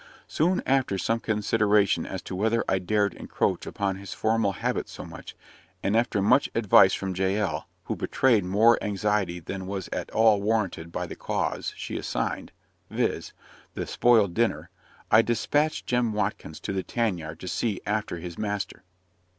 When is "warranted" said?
10.41-10.91